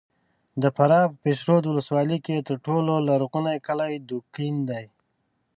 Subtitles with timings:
[0.61, 4.85] د فراه په پشترود ولسوالۍ کې تر ټولو لرغونی کلی دوکین دی!